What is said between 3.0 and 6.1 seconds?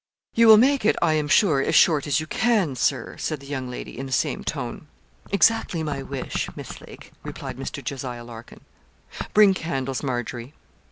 said the young lady, in the same tone. 'Exactly my